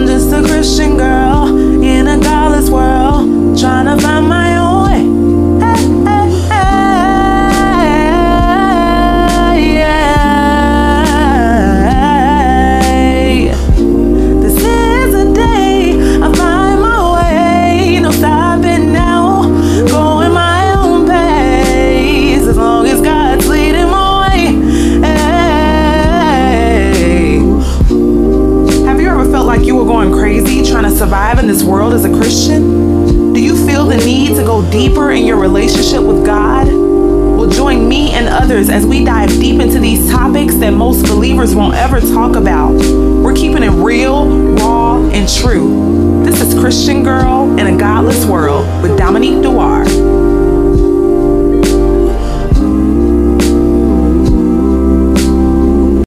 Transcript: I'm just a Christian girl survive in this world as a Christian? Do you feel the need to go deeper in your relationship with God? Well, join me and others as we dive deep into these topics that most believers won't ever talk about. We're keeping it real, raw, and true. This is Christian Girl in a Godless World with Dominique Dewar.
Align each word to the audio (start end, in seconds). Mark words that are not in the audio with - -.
I'm 0.00 0.06
just 0.06 0.32
a 0.32 0.42
Christian 0.42 0.96
girl 0.96 1.39
survive 31.00 31.38
in 31.38 31.46
this 31.46 31.62
world 31.62 31.94
as 31.94 32.04
a 32.04 32.12
Christian? 32.12 33.32
Do 33.32 33.42
you 33.42 33.56
feel 33.66 33.86
the 33.86 33.96
need 33.96 34.36
to 34.36 34.42
go 34.42 34.70
deeper 34.70 35.12
in 35.12 35.24
your 35.24 35.38
relationship 35.38 36.02
with 36.02 36.26
God? 36.26 36.66
Well, 36.66 37.48
join 37.48 37.88
me 37.88 38.10
and 38.10 38.28
others 38.28 38.68
as 38.68 38.84
we 38.84 39.02
dive 39.02 39.30
deep 39.30 39.62
into 39.62 39.80
these 39.80 40.10
topics 40.10 40.56
that 40.56 40.74
most 40.74 41.06
believers 41.06 41.54
won't 41.54 41.74
ever 41.74 42.00
talk 42.00 42.36
about. 42.36 42.74
We're 42.74 43.34
keeping 43.34 43.62
it 43.62 43.70
real, 43.70 44.26
raw, 44.56 44.98
and 45.08 45.26
true. 45.26 46.22
This 46.22 46.42
is 46.42 46.52
Christian 46.60 47.02
Girl 47.02 47.58
in 47.58 47.66
a 47.66 47.78
Godless 47.78 48.26
World 48.26 48.66
with 48.82 48.98
Dominique 48.98 49.40
Dewar. 49.40 49.86